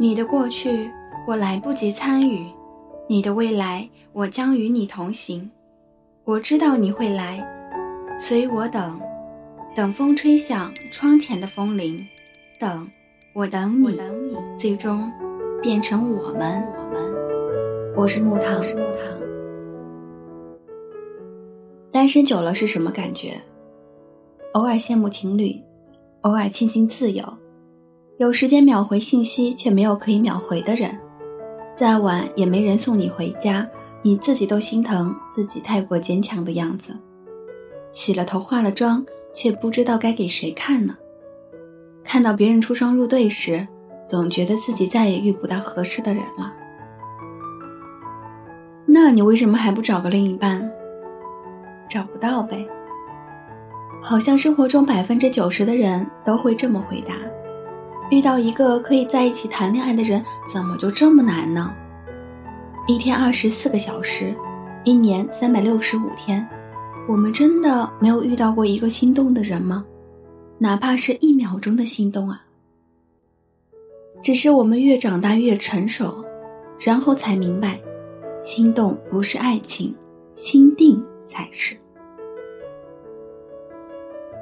[0.00, 0.90] 你的过去
[1.26, 2.46] 我来不及参与，
[3.06, 5.50] 你的未来我将与你同行。
[6.24, 7.46] 我知道你会来，
[8.18, 8.98] 所以我等，
[9.76, 12.02] 等风吹响窗前的风铃，
[12.58, 12.90] 等
[13.34, 15.12] 我等你，等你最终
[15.60, 16.66] 变成我们。
[16.78, 18.64] 我们，我是木糖。
[21.92, 23.38] 单身久了是什么感觉？
[24.54, 25.62] 偶尔羡慕情侣，
[26.22, 27.22] 偶尔庆幸自由。
[28.20, 30.90] 有时间秒回信息，却没有可以秒回的人；
[31.74, 33.66] 再晚也没人送你回家，
[34.02, 36.94] 你自己都心疼自己太过坚强的样子。
[37.90, 39.02] 洗了头化了妆，
[39.32, 40.94] 却不知道该给谁看呢？
[42.04, 43.66] 看到别人出双入对时，
[44.06, 46.52] 总觉得自己再也遇不到合适的人了。
[48.84, 50.70] 那你为什么还不找个另一半？
[51.88, 52.66] 找不到呗。
[54.02, 57.14] 好像生活中百分之九十的人都会这么回答。
[58.10, 61.72] 遇到一个可以在一起谈恋爱的人，怎么就这么难呢？
[62.88, 64.34] 一天二十四个小时，
[64.82, 66.44] 一年三百六十五天，
[67.06, 69.84] 我们真的没有遇到过一个心动的人吗？
[70.58, 72.42] 哪怕是一秒钟的心动啊！
[74.22, 76.24] 只是我们越长大越成熟，
[76.84, 77.80] 然后才明白，
[78.42, 79.94] 心动不是爱情，
[80.34, 81.76] 心定才是。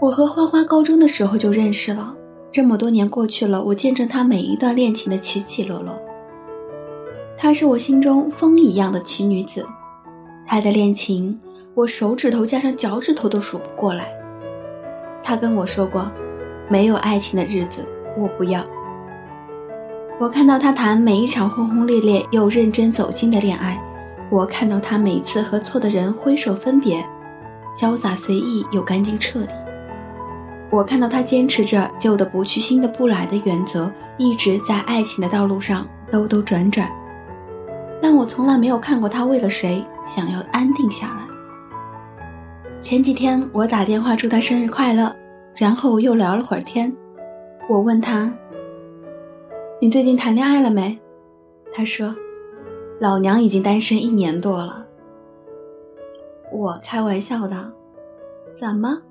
[0.01, 2.17] 我和花花高中的时候就认识了。
[2.51, 5.99] 这么多年过去了，我见证他每一段恋情的起起落落。
[7.37, 9.65] 她是我心中风一样的奇女子，
[10.47, 11.39] 她的恋情
[11.75, 14.09] 我手指头加上脚趾头都数不过来。
[15.23, 16.11] 她跟我说过，
[16.69, 17.85] 没有爱情的日子
[18.17, 18.65] 我不要。
[20.19, 23.79] 我看到她谈每一场轰轰烈烈又认真走心的恋爱，
[24.31, 27.05] 我看到她每次和错的人挥手分别，
[27.79, 29.55] 潇洒随意又干净彻底。
[30.71, 36.91] 我看到他坚持着旧的不去、新的不来的原则，一直在爱情的道路上兜兜转转，
[38.03, 41.27] 但我从来没有看过他为了谁想要安定下来。
[42.83, 45.15] 前几天我打电话祝他生日快乐，
[45.57, 46.95] 然后又聊了会儿天。
[47.67, 48.31] 我问他
[49.81, 50.99] ：“你最近谈恋爱了没？”
[51.73, 52.15] 他说
[53.01, 54.85] ：“老娘已经单身一年多了。”
[56.53, 57.71] 我开玩笑道
[58.55, 59.03] ：“怎么？”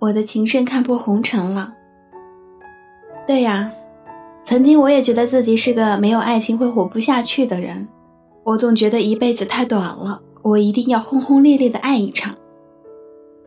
[0.00, 1.74] 我的情圣看破红尘了。
[3.26, 3.70] 对呀，
[4.44, 7.86] 曾经我也觉得自己是个没有爱情会活不下去的人。
[8.42, 12.34] 我总觉得一辈子太短了，我一定要轰轰烈烈的爱一场。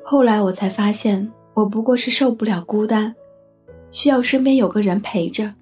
[0.04, 3.16] 后来我才发现，我不过是受不了孤单，
[3.90, 5.56] 需要身边有个人陪着。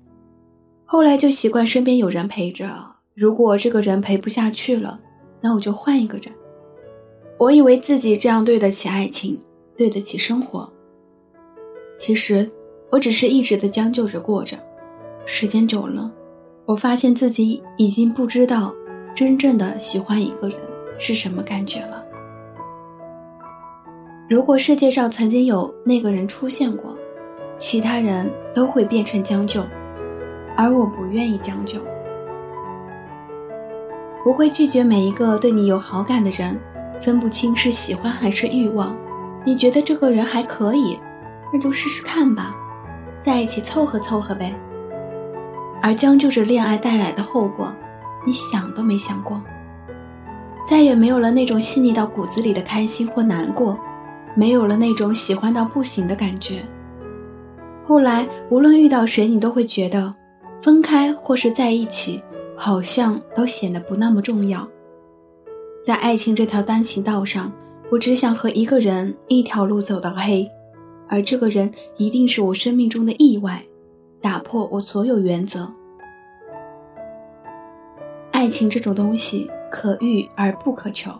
[0.83, 2.69] 后来就习惯身边有人陪着。
[3.15, 4.99] 如果这个人陪不下去了，
[5.39, 6.33] 那我就换一个人。
[7.37, 9.39] 我以为自己这样对得起爱情，
[9.77, 10.69] 对得起生活。
[12.03, 12.49] 其实，
[12.89, 14.57] 我只是一直的将就着过着。
[15.23, 16.11] 时间久了，
[16.65, 18.73] 我发现自己已经不知道
[19.13, 20.57] 真正的喜欢一个人
[20.97, 22.03] 是什么感觉了。
[24.27, 26.97] 如果世界上曾经有那个人出现过，
[27.55, 29.61] 其他人都会变成将就，
[30.57, 31.79] 而我不愿意将就。
[34.23, 36.59] 不会拒绝每一个对你有好感的人，
[36.99, 38.97] 分不清是喜欢还是欲望。
[39.45, 40.97] 你觉得这个人还可以。
[41.51, 42.55] 那就试试看吧，
[43.21, 44.53] 在一起凑合凑合呗。
[45.81, 47.73] 而将就着恋爱带来的后果，
[48.25, 49.41] 你想都没想过。
[50.67, 53.77] 再也没有了那种细腻到骨子里的开心或难过，
[54.35, 56.63] 没有了那种喜欢到不行的感觉。
[57.83, 60.13] 后来无论遇到谁，你都会觉得，
[60.61, 62.23] 分开或是在一起，
[62.55, 64.65] 好像都显得不那么重要。
[65.83, 67.51] 在爱情这条单行道上，
[67.91, 70.47] 我只想和一个人一条路走到黑。
[71.11, 73.61] 而这个人一定是我生命中的意外，
[74.21, 75.69] 打破我所有原则。
[78.31, 81.11] 爱情这种东西可遇而不可求，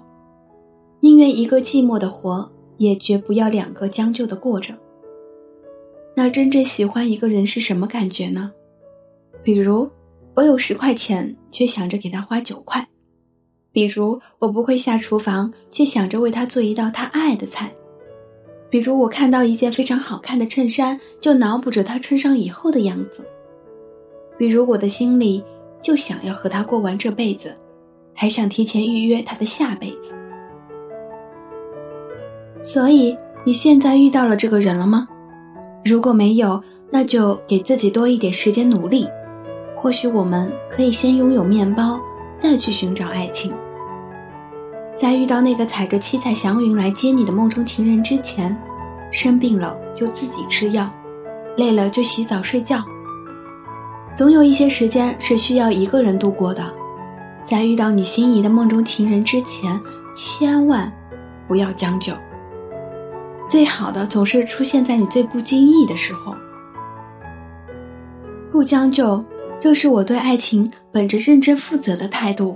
[1.01, 4.74] 宁愿一个寂寞的活，也绝不要两个将就的过着。
[6.16, 8.53] 那真正喜欢一个人是什么感觉呢？
[9.44, 9.90] 比如
[10.35, 12.81] 我有十块钱，却想着给他花九块；
[13.74, 17.75] 比如我不会下厨房，却想着为他做一道他爱的菜。
[18.71, 23.21] 比如我看到一件非常好看的衬衫，就脑补着它穿上以后的样子；
[24.38, 25.44] 比如我的心里
[25.81, 27.53] 就想要和他过完这辈子，
[28.13, 30.15] 还想提前预约他的下辈子。
[32.62, 35.06] 所以你现在遇到了这个人了吗？
[35.83, 39.06] 如果没有，那就给自己多一点时间努力。
[39.75, 42.00] 或许我们可以先拥有面包，
[42.38, 43.51] 再去寻找爱情。
[45.01, 48.56] 在遇到那个踩着七彩祥云来接你的梦中情人之前，
[49.09, 50.88] 生病了就自己吃药，
[51.57, 52.83] 累了就洗澡睡觉。
[54.15, 56.63] 总有一些时间是需要一个人度过的，
[57.44, 59.81] 在遇到你心仪的梦中情人之前，
[60.13, 60.94] 千万
[61.48, 62.13] 不要将就。
[63.50, 66.36] 最好的总是出现在你最不经意的时候。
[68.51, 69.25] 不将就，
[69.59, 72.56] 就是我对爱情本着认真负责的态度；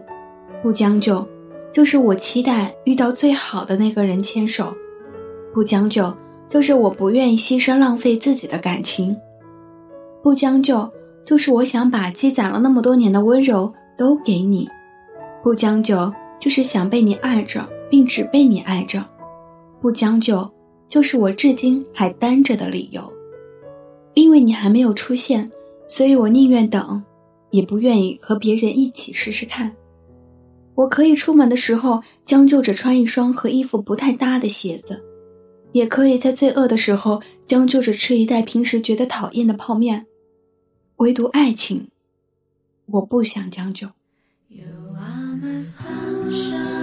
[0.62, 1.28] 不将就，
[1.76, 4.68] 就是我期待遇到最好的那个人牵手；
[5.54, 6.16] 不将就，
[6.48, 9.14] 就是我不愿意牺牲浪费自己的感情；
[10.24, 10.90] 不将就。
[11.26, 14.70] 就是我想把积攒了那么多年的温柔都给你，
[15.44, 19.04] 不将就；就是想被你爱着，并只被你爱着，
[19.82, 20.50] 不将就；
[20.88, 23.02] 就是我至今还单着的理由。
[24.14, 25.52] 因为你还没有出现，
[25.88, 27.04] 所以我宁愿等，
[27.50, 29.76] 也不愿意和别人一起试试看。
[30.76, 35.02] 我可以出门的时候将就着穿一双和衣服不太搭的鞋子，
[35.72, 40.06] 也可以在最饿的时候将就着吃一袋平时觉得讨厌的泡面。
[40.98, 41.88] 唯独爱情，
[42.88, 43.88] 我不想将就。
[44.50, 44.66] You
[44.98, 46.75] are my sunshine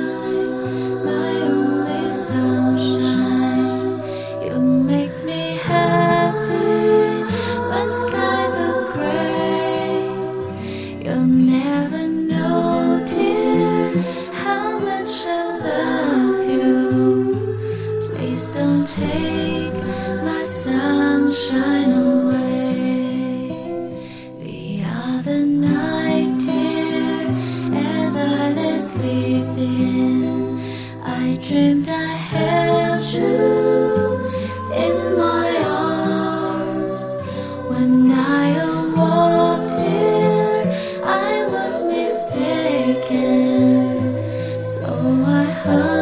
[45.65, 46.02] heart.